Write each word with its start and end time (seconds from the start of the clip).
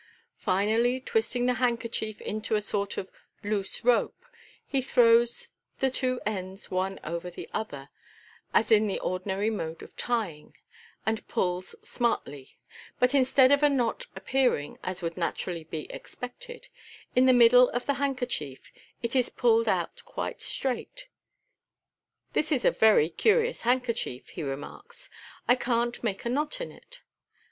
Finally 0.39 0.99
twisting 0.99 1.45
the 1.45 1.53
handkerchief 1.61 2.19
into 2.21 2.55
a 2.55 2.59
sort 2.61 2.97
of 2.97 3.11
loose 3.43 3.85
rope, 3.85 4.25
he 4.65 4.81
throws 4.81 5.49
the 5.77 5.91
two 5.91 6.19
ends 6.25 6.71
one 6.71 6.99
over 7.03 7.29
the 7.29 7.47
other, 7.53 7.87
as 8.51 8.71
in 8.71 8.87
the 8.87 8.97
ordinary 9.01 9.51
mode 9.51 9.83
of 9.83 9.95
tying, 9.95 10.55
and 11.05 11.27
pulls 11.27 11.75
smartly, 11.87 12.57
but 12.99 13.13
instead 13.13 13.51
of 13.51 13.61
a 13.61 13.69
knot 13.69 14.07
appearing, 14.15 14.79
as 14.81 15.03
would 15.03 15.17
naturally 15.17 15.65
be 15.65 15.81
expected, 15.91 16.67
in 17.15 17.27
the 17.27 17.31
middle 17.31 17.69
of 17.69 17.85
the 17.85 17.93
hand 17.93 18.17
kerchief, 18.17 18.71
it 19.03 19.15
is 19.15 19.29
p 19.29 19.41
idled 19.41 19.67
out 19.67 20.01
quite 20.03 20.41
straight. 20.41 21.09
"This 22.33 22.51
is 22.51 22.65
a 22.65 22.71
very 22.71 23.11
curi 23.11 23.49
ous 23.51 23.61
handkerchief," 23.61 24.29
he 24.29 24.41
remarks;" 24.41 25.11
I 25.47 25.53
can't 25.55 26.03
make 26.03 26.25
a 26.25 26.29
knot 26.29 26.59
in 26.59 26.71
it." 26.71 27.01